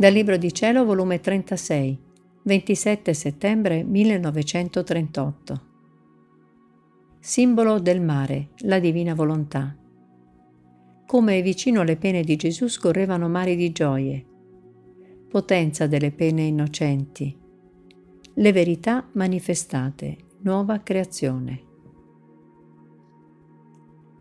Dal 0.00 0.14
Libro 0.14 0.38
di 0.38 0.50
Cielo, 0.54 0.86
volume 0.86 1.20
36, 1.20 1.98
27 2.44 3.12
settembre 3.12 3.84
1938. 3.84 5.60
Simbolo 7.20 7.78
del 7.78 8.00
mare, 8.00 8.52
la 8.60 8.78
divina 8.78 9.12
volontà. 9.12 9.76
Come 11.06 11.42
vicino 11.42 11.82
alle 11.82 11.98
pene 11.98 12.22
di 12.22 12.36
Gesù 12.36 12.66
scorrevano 12.66 13.28
mari 13.28 13.56
di 13.56 13.72
gioie, 13.72 14.24
potenza 15.28 15.86
delle 15.86 16.12
pene 16.12 16.44
innocenti, 16.44 17.38
le 18.32 18.52
verità 18.52 19.06
manifestate, 19.12 20.16
nuova 20.38 20.78
creazione. 20.78 21.62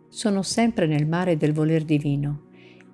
Sono 0.10 0.42
sempre 0.42 0.88
nel 0.88 1.08
mare 1.08 1.38
del 1.38 1.54
voler 1.54 1.86
divino 1.86 2.48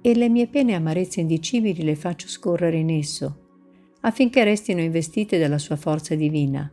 e 0.06 0.14
le 0.14 0.30
mie 0.30 0.46
pene 0.46 0.76
amarezze 0.76 1.22
indicibili 1.22 1.82
le 1.82 1.96
faccio 1.96 2.28
scorrere 2.28 2.78
in 2.78 2.92
esso, 2.92 3.40
affinché 4.02 4.44
restino 4.44 4.80
investite 4.80 5.40
dalla 5.40 5.58
sua 5.58 5.78
forza 5.78 6.14
divina 6.14 6.72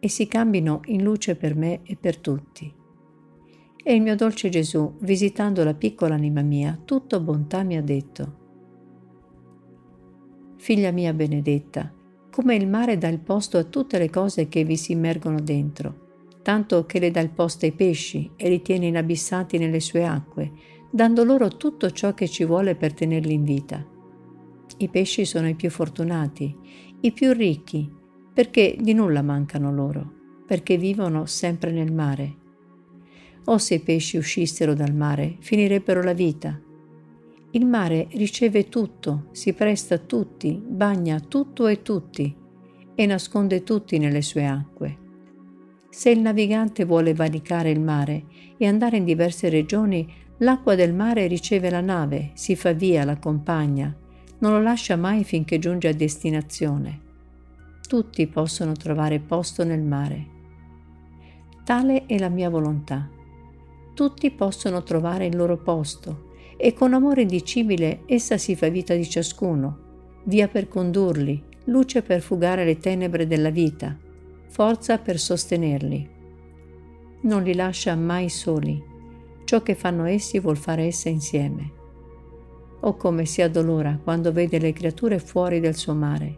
e 0.00 0.08
si 0.08 0.26
cambino 0.26 0.80
in 0.86 1.04
luce 1.04 1.36
per 1.36 1.54
me 1.54 1.82
e 1.84 1.94
per 1.94 2.16
tutti. 2.18 2.74
E 3.84 3.94
il 3.94 4.02
mio 4.02 4.16
dolce 4.16 4.48
Gesù, 4.48 4.96
visitando 4.98 5.62
la 5.62 5.74
piccola 5.74 6.16
anima 6.16 6.42
mia, 6.42 6.76
tutto 6.84 7.20
bontà 7.20 7.62
mi 7.62 7.76
ha 7.76 7.82
detto, 7.82 8.40
Figlia 10.56 10.90
mia 10.90 11.12
benedetta, 11.12 11.92
come 12.32 12.56
il 12.56 12.66
mare 12.66 12.98
dà 12.98 13.06
il 13.06 13.20
posto 13.20 13.58
a 13.58 13.62
tutte 13.62 13.96
le 13.96 14.10
cose 14.10 14.48
che 14.48 14.64
vi 14.64 14.76
si 14.76 14.90
immergono 14.90 15.38
dentro, 15.40 16.30
tanto 16.42 16.84
che 16.84 16.98
le 16.98 17.12
dà 17.12 17.20
il 17.20 17.30
posto 17.30 17.64
ai 17.64 17.72
pesci 17.72 18.32
e 18.34 18.48
li 18.48 18.60
tiene 18.60 18.86
inabissati 18.86 19.56
nelle 19.56 19.78
sue 19.78 20.04
acque, 20.04 20.80
dando 20.94 21.24
loro 21.24 21.56
tutto 21.56 21.90
ciò 21.90 22.12
che 22.12 22.28
ci 22.28 22.44
vuole 22.44 22.74
per 22.74 22.92
tenerli 22.92 23.32
in 23.32 23.44
vita. 23.44 23.82
I 24.76 24.88
pesci 24.88 25.24
sono 25.24 25.48
i 25.48 25.54
più 25.54 25.70
fortunati, 25.70 26.54
i 27.00 27.12
più 27.12 27.32
ricchi, 27.32 27.90
perché 28.32 28.76
di 28.78 28.92
nulla 28.92 29.22
mancano 29.22 29.72
loro, 29.72 30.12
perché 30.46 30.76
vivono 30.76 31.24
sempre 31.24 31.72
nel 31.72 31.92
mare. 31.92 32.36
O 33.46 33.56
se 33.56 33.76
i 33.76 33.80
pesci 33.80 34.18
uscissero 34.18 34.74
dal 34.74 34.94
mare, 34.94 35.36
finirebbero 35.40 36.02
la 36.02 36.12
vita. 36.12 36.60
Il 37.52 37.66
mare 37.66 38.08
riceve 38.12 38.68
tutto, 38.68 39.28
si 39.32 39.54
presta 39.54 39.94
a 39.94 39.98
tutti, 39.98 40.62
bagna 40.62 41.20
tutto 41.20 41.66
e 41.68 41.80
tutti, 41.80 42.36
e 42.94 43.06
nasconde 43.06 43.62
tutti 43.62 43.98
nelle 43.98 44.22
sue 44.22 44.46
acque. 44.46 44.98
Se 45.88 46.10
il 46.10 46.20
navigante 46.20 46.84
vuole 46.84 47.14
valicare 47.14 47.70
il 47.70 47.80
mare 47.80 48.24
e 48.56 48.66
andare 48.66 48.98
in 48.98 49.04
diverse 49.04 49.48
regioni, 49.48 50.10
L'acqua 50.42 50.74
del 50.74 50.92
mare 50.92 51.28
riceve 51.28 51.70
la 51.70 51.80
nave, 51.80 52.32
si 52.34 52.56
fa 52.56 52.72
via, 52.72 53.04
l'accompagna, 53.04 53.94
non 54.38 54.50
lo 54.50 54.60
lascia 54.60 54.96
mai 54.96 55.22
finché 55.22 55.60
giunge 55.60 55.86
a 55.86 55.94
destinazione. 55.94 57.00
Tutti 57.86 58.26
possono 58.26 58.72
trovare 58.72 59.20
posto 59.20 59.62
nel 59.62 59.82
mare. 59.82 60.26
Tale 61.62 62.06
è 62.06 62.18
la 62.18 62.28
mia 62.28 62.50
volontà. 62.50 63.08
Tutti 63.94 64.32
possono 64.32 64.82
trovare 64.82 65.26
il 65.26 65.36
loro 65.36 65.58
posto 65.58 66.30
e 66.56 66.72
con 66.72 66.92
amore 66.92 67.22
indicibile 67.22 68.02
essa 68.06 68.36
si 68.36 68.56
fa 68.56 68.68
vita 68.68 68.94
di 68.94 69.08
ciascuno, 69.08 69.78
via 70.24 70.48
per 70.48 70.66
condurli, 70.66 71.40
luce 71.66 72.02
per 72.02 72.20
fugare 72.20 72.64
le 72.64 72.78
tenebre 72.78 73.28
della 73.28 73.50
vita, 73.50 73.96
forza 74.48 74.98
per 74.98 75.20
sostenerli. 75.20 76.10
Non 77.20 77.44
li 77.44 77.54
lascia 77.54 77.94
mai 77.94 78.28
soli 78.28 78.90
ciò 79.44 79.62
che 79.62 79.74
fanno 79.74 80.04
essi 80.04 80.38
vuol 80.38 80.56
fare 80.56 80.84
essa 80.84 81.08
insieme. 81.08 81.72
O 82.80 82.96
come 82.96 83.24
si 83.24 83.42
addolora 83.42 83.98
quando 84.02 84.32
vede 84.32 84.58
le 84.58 84.72
creature 84.72 85.18
fuori 85.18 85.60
del 85.60 85.76
suo 85.76 85.94
mare, 85.94 86.36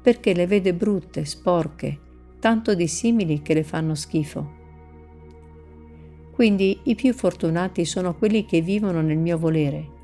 perché 0.00 0.32
le 0.32 0.46
vede 0.46 0.72
brutte, 0.74 1.24
sporche, 1.24 1.98
tanto 2.38 2.74
dissimili 2.74 3.42
che 3.42 3.54
le 3.54 3.64
fanno 3.64 3.94
schifo. 3.94 4.56
Quindi 6.32 6.80
i 6.84 6.94
più 6.94 7.12
fortunati 7.12 7.84
sono 7.84 8.14
quelli 8.14 8.44
che 8.46 8.60
vivono 8.60 9.00
nel 9.02 9.18
mio 9.18 9.36
volere, 9.36 9.96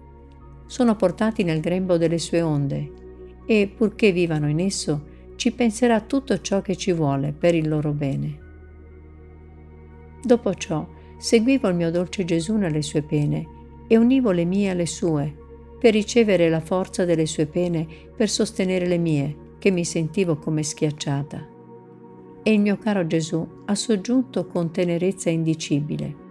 sono 0.66 0.96
portati 0.96 1.44
nel 1.44 1.60
grembo 1.60 1.96
delle 1.96 2.18
sue 2.18 2.42
onde 2.42 2.92
e, 3.46 3.72
purché 3.74 4.12
vivano 4.12 4.48
in 4.48 4.60
esso, 4.60 5.12
ci 5.36 5.52
penserà 5.52 6.00
tutto 6.00 6.40
ciò 6.40 6.60
che 6.60 6.76
ci 6.76 6.92
vuole 6.92 7.32
per 7.32 7.54
il 7.54 7.68
loro 7.68 7.92
bene. 7.92 8.38
Dopo 10.22 10.54
ciò, 10.54 10.86
seguivo 11.16 11.68
il 11.68 11.74
mio 11.74 11.90
dolce 11.90 12.24
Gesù 12.24 12.56
nelle 12.56 12.82
sue 12.82 13.02
pene 13.02 13.46
e 13.86 13.96
univo 13.96 14.30
le 14.30 14.44
mie 14.44 14.70
alle 14.70 14.86
sue, 14.86 15.32
per 15.78 15.92
ricevere 15.92 16.48
la 16.48 16.60
forza 16.60 17.04
delle 17.04 17.26
sue 17.26 17.46
pene 17.46 17.86
per 18.16 18.28
sostenere 18.30 18.86
le 18.86 18.98
mie, 18.98 19.36
che 19.58 19.70
mi 19.70 19.84
sentivo 19.84 20.36
come 20.36 20.62
schiacciata. 20.62 21.46
E 22.42 22.52
il 22.52 22.60
mio 22.60 22.76
caro 22.76 23.06
Gesù 23.06 23.46
ha 23.66 23.74
soggiunto 23.74 24.46
con 24.46 24.70
tenerezza 24.70 25.30
indicibile. 25.30 26.22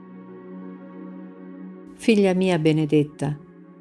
Figlia 1.96 2.34
mia 2.34 2.60
benedetta, 2.60 3.38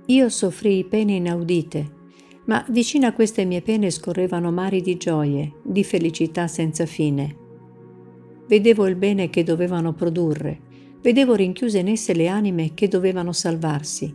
io 0.06 0.28
soffrii 0.28 0.84
pene 0.84 1.14
inaudite, 1.14 2.00
ma 2.44 2.64
vicino 2.70 3.06
a 3.06 3.12
queste 3.12 3.44
mie 3.44 3.62
pene 3.62 3.90
scorrevano 3.90 4.50
mari 4.50 4.80
di 4.80 4.96
gioie, 4.96 5.52
di 5.62 5.84
felicità 5.84 6.46
senza 6.46 6.86
fine. 6.86 7.36
Vedevo 8.46 8.86
il 8.86 8.96
bene 8.96 9.30
che 9.30 9.42
dovevano 9.42 9.92
produrre, 9.92 10.60
vedevo 11.02 11.34
rinchiuse 11.34 11.80
in 11.80 11.88
esse 11.88 12.14
le 12.14 12.28
anime 12.28 12.74
che 12.74 12.88
dovevano 12.88 13.32
salvarsi. 13.32 14.14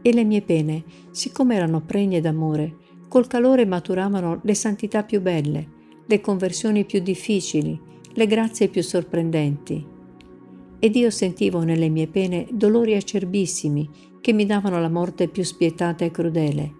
E 0.00 0.12
le 0.12 0.24
mie 0.24 0.40
pene, 0.42 0.84
siccome 1.10 1.56
erano 1.56 1.80
pregne 1.80 2.20
d'amore, 2.20 2.76
col 3.08 3.26
calore 3.26 3.66
maturavano 3.66 4.40
le 4.42 4.54
santità 4.54 5.02
più 5.02 5.20
belle, 5.20 5.74
le 6.06 6.20
conversioni 6.20 6.84
più 6.84 7.00
difficili, 7.00 7.78
le 8.12 8.26
grazie 8.26 8.68
più 8.68 8.82
sorprendenti. 8.82 9.84
Ed 10.78 10.94
io 10.94 11.10
sentivo 11.10 11.62
nelle 11.62 11.88
mie 11.88 12.06
pene 12.06 12.46
dolori 12.50 12.94
acerbissimi 12.94 13.88
che 14.20 14.32
mi 14.32 14.46
davano 14.46 14.80
la 14.80 14.88
morte 14.88 15.26
più 15.26 15.42
spietata 15.42 16.04
e 16.04 16.10
crudele, 16.12 16.74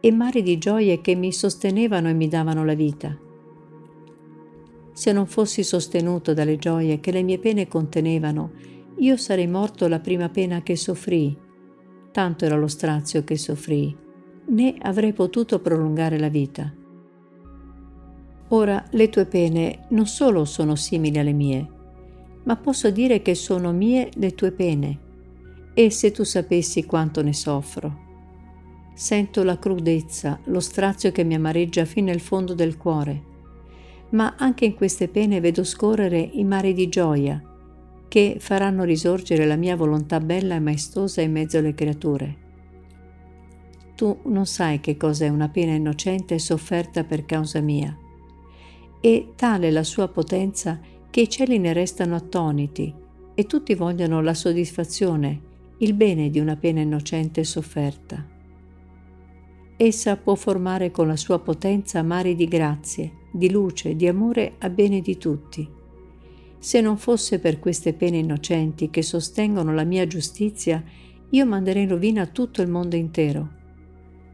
e 0.00 0.10
mari 0.10 0.42
di 0.42 0.58
gioie 0.58 1.00
che 1.00 1.14
mi 1.14 1.32
sostenevano 1.32 2.08
e 2.08 2.14
mi 2.14 2.28
davano 2.28 2.64
la 2.64 2.74
vita 2.74 3.26
se 4.98 5.12
non 5.12 5.28
fossi 5.28 5.62
sostenuto 5.62 6.34
dalle 6.34 6.56
gioie 6.56 6.98
che 6.98 7.12
le 7.12 7.22
mie 7.22 7.38
pene 7.38 7.68
contenevano, 7.68 8.50
io 8.96 9.16
sarei 9.16 9.46
morto 9.46 9.86
la 9.86 10.00
prima 10.00 10.28
pena 10.28 10.60
che 10.64 10.74
soffrii. 10.74 11.38
Tanto 12.10 12.44
era 12.44 12.56
lo 12.56 12.66
strazio 12.66 13.22
che 13.22 13.36
soffrii, 13.36 13.96
né 14.48 14.74
avrei 14.80 15.12
potuto 15.12 15.60
prolungare 15.60 16.18
la 16.18 16.28
vita. 16.28 16.74
Ora 18.48 18.84
le 18.90 19.08
tue 19.08 19.26
pene 19.26 19.86
non 19.90 20.08
solo 20.08 20.44
sono 20.44 20.74
simili 20.74 21.16
alle 21.20 21.32
mie, 21.32 21.68
ma 22.42 22.56
posso 22.56 22.90
dire 22.90 23.22
che 23.22 23.36
sono 23.36 23.70
mie 23.70 24.10
le 24.14 24.34
tue 24.34 24.50
pene, 24.50 24.98
e 25.74 25.92
se 25.92 26.10
tu 26.10 26.24
sapessi 26.24 26.84
quanto 26.84 27.22
ne 27.22 27.34
soffro. 27.34 28.06
Sento 28.94 29.44
la 29.44 29.60
crudezza, 29.60 30.40
lo 30.46 30.58
strazio 30.58 31.12
che 31.12 31.22
mi 31.22 31.36
amareggia 31.36 31.84
fino 31.84 32.10
al 32.10 32.18
fondo 32.18 32.52
del 32.52 32.76
cuore 32.76 33.27
ma 34.10 34.34
anche 34.38 34.64
in 34.64 34.74
queste 34.74 35.08
pene 35.08 35.40
vedo 35.40 35.64
scorrere 35.64 36.18
i 36.18 36.44
mari 36.44 36.72
di 36.72 36.88
gioia, 36.88 37.42
che 38.08 38.36
faranno 38.38 38.84
risorgere 38.84 39.44
la 39.44 39.56
mia 39.56 39.76
volontà 39.76 40.18
bella 40.20 40.54
e 40.54 40.60
maestosa 40.60 41.20
in 41.20 41.32
mezzo 41.32 41.58
alle 41.58 41.74
creature. 41.74 42.46
Tu 43.94 44.16
non 44.26 44.46
sai 44.46 44.80
che 44.80 44.96
cosa 44.96 45.24
è 45.24 45.28
una 45.28 45.48
pena 45.48 45.72
innocente 45.72 46.38
sofferta 46.38 47.04
per 47.04 47.26
causa 47.26 47.60
mia. 47.60 47.96
E 49.00 49.32
tale 49.36 49.70
la 49.70 49.82
sua 49.82 50.08
potenza 50.08 50.80
che 51.10 51.20
i 51.22 51.28
cieli 51.28 51.58
ne 51.58 51.72
restano 51.72 52.14
attoniti 52.14 52.94
e 53.34 53.46
tutti 53.46 53.74
vogliono 53.74 54.20
la 54.22 54.34
soddisfazione, 54.34 55.40
il 55.78 55.94
bene 55.94 56.30
di 56.30 56.38
una 56.38 56.56
pena 56.56 56.80
innocente 56.80 57.44
sofferta. 57.44 58.24
Essa 59.76 60.16
può 60.16 60.34
formare 60.34 60.90
con 60.90 61.06
la 61.06 61.16
sua 61.16 61.38
potenza 61.38 62.02
mari 62.02 62.34
di 62.34 62.46
grazie, 62.46 63.12
di 63.30 63.50
luce, 63.50 63.96
di 63.96 64.06
amore 64.06 64.54
a 64.58 64.70
bene 64.70 65.00
di 65.00 65.16
tutti. 65.18 65.68
Se 66.58 66.80
non 66.80 66.96
fosse 66.96 67.38
per 67.38 67.58
queste 67.58 67.92
pene 67.92 68.18
innocenti 68.18 68.90
che 68.90 69.02
sostengono 69.02 69.72
la 69.72 69.84
mia 69.84 70.06
giustizia, 70.06 70.82
io 71.30 71.46
manderei 71.46 71.84
in 71.84 71.90
rovina 71.90 72.26
tutto 72.26 72.62
il 72.62 72.68
mondo 72.68 72.96
intero. 72.96 73.48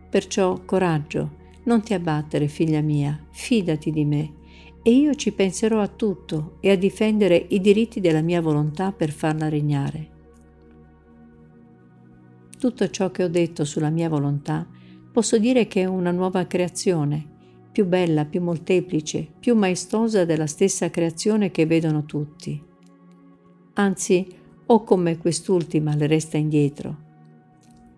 Perciò 0.08 0.62
coraggio, 0.64 1.42
non 1.64 1.82
ti 1.82 1.92
abbattere, 1.92 2.46
figlia 2.48 2.80
mia, 2.80 3.26
fidati 3.30 3.90
di 3.90 4.04
me, 4.04 4.32
e 4.82 4.90
io 4.90 5.14
ci 5.14 5.32
penserò 5.32 5.80
a 5.80 5.88
tutto 5.88 6.56
e 6.60 6.70
a 6.70 6.76
difendere 6.76 7.46
i 7.48 7.60
diritti 7.60 8.00
della 8.00 8.20
mia 8.20 8.40
volontà 8.40 8.92
per 8.92 9.10
farla 9.10 9.48
regnare. 9.48 10.10
Tutto 12.58 12.88
ciò 12.90 13.10
che 13.10 13.24
ho 13.24 13.28
detto 13.28 13.64
sulla 13.64 13.90
mia 13.90 14.08
volontà 14.08 14.66
posso 15.10 15.38
dire 15.38 15.66
che 15.66 15.82
è 15.82 15.86
una 15.86 16.10
nuova 16.10 16.46
creazione, 16.46 17.33
più 17.74 17.86
bella, 17.86 18.24
più 18.24 18.40
molteplice, 18.40 19.26
più 19.40 19.56
maestosa 19.56 20.24
della 20.24 20.46
stessa 20.46 20.90
creazione 20.90 21.50
che 21.50 21.66
vedono 21.66 22.04
tutti. 22.04 22.62
Anzi, 23.72 24.24
o 24.66 24.84
come 24.84 25.18
quest'ultima 25.18 25.96
le 25.96 26.06
resta 26.06 26.36
indietro. 26.36 26.98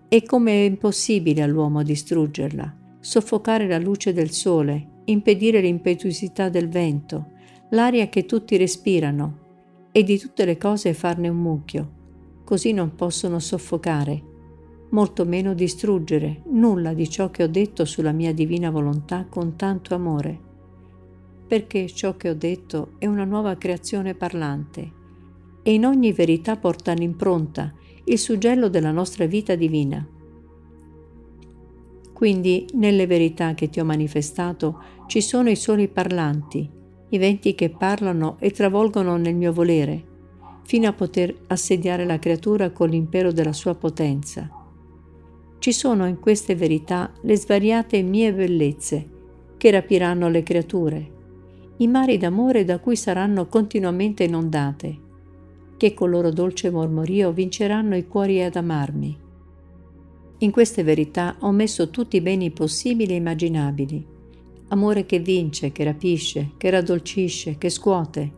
E 0.08 0.23
come 0.23 0.52
è 0.52 0.64
impossibile 0.64 1.43
all'uomo 1.43 1.82
distruggerla, 1.82 2.75
soffocare 3.00 3.69
la 3.69 3.76
luce 3.76 4.14
del 4.14 4.31
sole, 4.31 5.02
impedire 5.05 5.61
l'impetuosità 5.61 6.49
del 6.49 6.70
vento, 6.70 7.32
l'aria 7.73 8.08
che 8.08 8.25
tutti 8.25 8.56
respirano 8.56 9.40
e 9.93 10.02
di 10.02 10.19
tutte 10.19 10.46
le 10.46 10.56
cose 10.56 10.94
farne 10.94 11.28
un 11.28 11.37
mucchio. 11.37 11.93
Così 12.44 12.73
non 12.73 12.94
possono 12.94 13.38
soffocare, 13.40 14.36
molto 14.91 15.25
meno 15.25 15.55
distruggere 15.55 16.43
nulla 16.50 16.94
di 16.94 17.09
ciò 17.09 17.31
che 17.31 17.43
ho 17.43 17.49
detto 17.49 17.85
sulla 17.85 18.12
mia 18.12 18.33
divina 18.33 18.71
volontà 18.71 19.27
con 19.29 19.56
tanto 19.56 19.94
amore, 19.94 20.38
perché 21.47 21.87
ciò 21.88 22.17
che 22.17 22.31
ho 22.31 22.35
detto 22.35 22.93
è 22.99 23.06
una 23.06 23.25
nuova 23.25 23.56
creazione 23.56 24.15
parlante 24.15 24.93
e 25.62 25.75
in 25.75 25.85
ogni 25.85 26.12
verità 26.12 26.56
porta 26.56 26.93
l'impronta, 26.93 27.75
il 28.05 28.19
suggello 28.19 28.69
della 28.69 28.93
nostra 28.93 29.27
vita 29.27 29.56
divina. 29.56 30.06
Quindi 32.12 32.67
nelle 32.75 33.06
verità 33.06 33.55
che 33.55 33.69
ti 33.69 33.81
ho 33.81 33.85
manifestato 33.85 34.81
ci 35.06 35.21
sono 35.21 35.50
i 35.50 35.56
soli 35.56 35.88
parlanti, 35.88 36.71
i 37.09 37.19
venti 37.19 37.55
che 37.55 37.71
parlano 37.71 38.37
e 38.38 38.50
travolgono 38.53 39.17
nel 39.17 39.35
mio 39.35 39.53
volere, 39.53 40.05
fino 40.62 40.88
a 40.88 40.93
poter 40.93 41.35
assediare 41.49 42.05
la 42.05 42.19
creatura 42.19 42.71
con 42.71 42.88
l'impero 42.88 43.33
della 43.33 43.53
sua 43.53 43.75
potenza. 43.75 44.56
Ci 45.66 45.72
sono 45.72 46.06
in 46.06 46.20
queste 46.20 46.54
verità 46.54 47.12
le 47.22 47.36
svariate 47.36 48.00
mie 48.00 48.32
bellezze 48.32 49.04
che 49.56 49.72
rapiranno 49.72 50.28
le 50.28 50.44
creature, 50.44 51.10
i 51.78 51.88
mari 51.88 52.18
d'amore 52.18 52.64
da 52.64 52.78
cui 52.78 52.94
saranno 52.94 53.48
continuamente 53.48 54.22
inondate, 54.22 54.96
che 55.76 55.92
col 55.92 56.10
loro 56.10 56.30
dolce 56.30 56.70
mormorio 56.70 57.32
vinceranno 57.32 57.96
i 57.96 58.06
cuori 58.06 58.40
ad 58.44 58.54
amarmi. 58.54 59.18
In 60.38 60.50
queste 60.52 60.84
verità 60.84 61.34
ho 61.40 61.50
messo 61.50 61.90
tutti 61.90 62.18
i 62.18 62.20
beni 62.20 62.52
possibili 62.52 63.14
e 63.14 63.16
immaginabili. 63.16 64.06
Amore 64.68 65.04
che 65.04 65.18
vince, 65.18 65.72
che 65.72 65.82
rapisce, 65.82 66.52
che 66.58 66.70
raddolcisce, 66.70 67.58
che 67.58 67.70
scuote. 67.70 68.32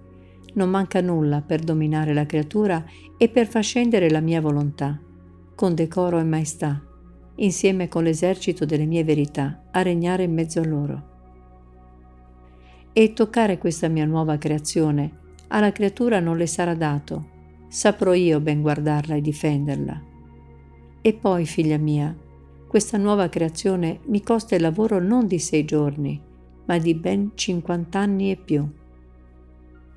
Non 0.54 0.70
manca 0.70 1.02
nulla 1.02 1.42
per 1.42 1.60
dominare 1.60 2.14
la 2.14 2.24
creatura 2.24 2.82
e 3.18 3.28
per 3.28 3.46
far 3.46 3.62
scendere 3.62 4.08
la 4.08 4.20
mia 4.20 4.40
volontà, 4.40 4.98
con 5.54 5.74
decoro 5.74 6.18
e 6.18 6.24
maestà, 6.24 6.84
insieme 7.38 7.88
con 7.88 8.04
l'esercito 8.04 8.64
delle 8.64 8.86
mie 8.86 9.04
verità, 9.04 9.64
a 9.70 9.82
regnare 9.82 10.22
in 10.22 10.32
mezzo 10.32 10.60
a 10.60 10.66
loro. 10.66 11.02
E 12.92 13.12
toccare 13.12 13.58
questa 13.58 13.88
mia 13.88 14.04
nuova 14.04 14.38
creazione 14.38 15.26
alla 15.48 15.72
creatura 15.72 16.20
non 16.20 16.36
le 16.36 16.46
sarà 16.46 16.74
dato, 16.74 17.36
saprò 17.68 18.12
io 18.12 18.40
ben 18.40 18.60
guardarla 18.60 19.14
e 19.14 19.20
difenderla. 19.20 20.02
E 21.00 21.14
poi, 21.14 21.46
figlia 21.46 21.78
mia, 21.78 22.14
questa 22.66 22.98
nuova 22.98 23.28
creazione 23.28 24.00
mi 24.06 24.22
costa 24.22 24.56
il 24.56 24.62
lavoro 24.62 25.00
non 25.00 25.26
di 25.26 25.38
sei 25.38 25.64
giorni, 25.64 26.20
ma 26.66 26.76
di 26.76 26.94
ben 26.94 27.32
cinquant'anni 27.34 28.30
e 28.30 28.36
più. 28.36 28.68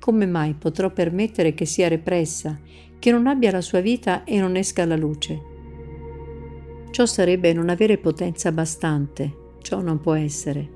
Come 0.00 0.26
mai 0.26 0.54
potrò 0.54 0.90
permettere 0.90 1.52
che 1.52 1.66
sia 1.66 1.88
repressa, 1.88 2.58
che 2.98 3.10
non 3.10 3.26
abbia 3.26 3.50
la 3.50 3.60
sua 3.60 3.80
vita 3.80 4.24
e 4.24 4.38
non 4.38 4.56
esca 4.56 4.84
alla 4.84 4.96
luce? 4.96 5.51
Ciò 6.92 7.06
sarebbe 7.06 7.54
non 7.54 7.70
avere 7.70 7.96
potenza 7.96 8.52
bastante, 8.52 9.54
ciò 9.62 9.80
non 9.80 9.98
può 9.98 10.12
essere. 10.12 10.68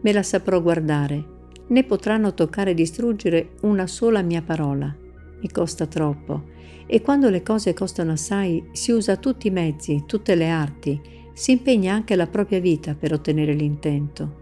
Me 0.00 0.12
la 0.12 0.24
saprò 0.24 0.60
guardare, 0.60 1.24
né 1.68 1.84
potranno 1.84 2.34
toccare 2.34 2.72
e 2.72 2.74
distruggere 2.74 3.50
una 3.60 3.86
sola 3.86 4.22
mia 4.22 4.42
parola. 4.42 4.92
Mi 5.40 5.48
costa 5.48 5.86
troppo, 5.86 6.48
e 6.84 7.00
quando 7.00 7.30
le 7.30 7.44
cose 7.44 7.74
costano 7.74 8.10
assai 8.10 8.70
si 8.72 8.90
usa 8.90 9.18
tutti 9.18 9.46
i 9.46 9.52
mezzi, 9.52 10.02
tutte 10.04 10.34
le 10.34 10.48
arti, 10.48 11.00
si 11.32 11.52
impegna 11.52 11.94
anche 11.94 12.16
la 12.16 12.26
propria 12.26 12.58
vita 12.58 12.96
per 12.96 13.12
ottenere 13.12 13.52
l'intento. 13.52 14.38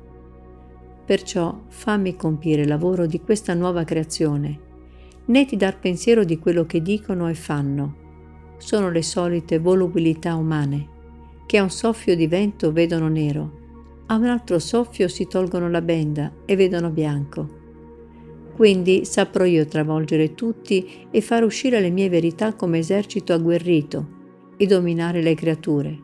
Perciò 1.05 1.64
fammi 1.69 2.17
compiere 2.17 2.62
il 2.62 2.69
lavoro 2.69 3.05
di 3.05 3.20
questa 3.20 3.52
nuova 3.52 3.85
creazione, 3.85 4.58
né 5.26 5.44
ti 5.44 5.56
dar 5.58 5.79
pensiero 5.79 6.25
di 6.25 6.38
quello 6.38 6.64
che 6.64 6.81
dicono 6.81 7.29
e 7.29 7.35
fanno 7.35 8.06
sono 8.58 8.90
le 8.90 9.02
solite 9.02 9.58
volubilità 9.58 10.34
umane, 10.34 10.96
che 11.46 11.56
a 11.58 11.62
un 11.62 11.70
soffio 11.70 12.14
di 12.14 12.26
vento 12.26 12.72
vedono 12.72 13.08
nero, 13.08 13.58
a 14.06 14.16
un 14.16 14.25
altro 14.25 14.58
soffio 14.58 15.08
si 15.08 15.26
tolgono 15.26 15.69
la 15.69 15.81
benda 15.81 16.32
e 16.44 16.56
vedono 16.56 16.90
bianco. 16.90 17.56
Quindi 18.55 19.05
saprò 19.05 19.44
io 19.44 19.66
travolgere 19.66 20.34
tutti 20.34 21.06
e 21.10 21.20
far 21.20 21.44
uscire 21.44 21.81
le 21.81 21.90
mie 21.90 22.08
verità 22.08 22.55
come 22.55 22.78
esercito 22.78 23.32
agguerrito 23.32 24.16
e 24.56 24.66
dominare 24.66 25.22
le 25.22 25.34
creature. 25.34 25.96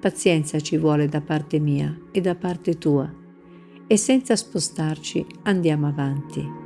Pazienza 0.00 0.58
ci 0.60 0.76
vuole 0.76 1.06
da 1.06 1.20
parte 1.20 1.58
mia 1.58 1.96
e 2.10 2.20
da 2.20 2.34
parte 2.34 2.76
tua, 2.78 3.10
e 3.86 3.96
senza 3.96 4.34
spostarci 4.34 5.24
andiamo 5.42 5.86
avanti. 5.86 6.59